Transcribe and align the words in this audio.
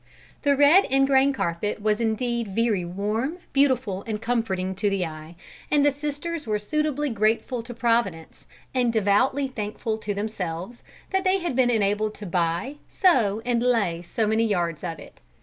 The 0.41 0.57
red 0.57 0.85
ingrain 0.85 1.31
carpet 1.31 1.79
was 1.79 2.01
indeed 2.01 2.47
very 2.55 2.83
warm, 2.83 3.37
beautiful, 3.53 4.03
and 4.07 4.19
comforting 4.19 4.73
to 4.73 4.89
the 4.89 5.05
eye, 5.05 5.35
and 5.69 5.85
the 5.85 5.91
sisters 5.91 6.47
were 6.47 6.57
suitably 6.57 7.11
grateful 7.11 7.61
to 7.61 7.71
Providence, 7.71 8.47
and 8.73 8.91
devoutly 8.91 9.47
thankful 9.47 9.99
to 9.99 10.15
themselves, 10.15 10.81
that 11.11 11.23
they 11.23 11.37
had 11.37 11.55
been 11.55 11.69
enabled 11.69 12.15
to 12.15 12.25
buy, 12.25 12.77
sew, 12.89 13.43
and 13.45 13.61
lay 13.61 14.01
so 14.01 14.25
many 14.25 14.45
yards 14.47 14.83
of 14.83 14.97
it. 14.97 15.19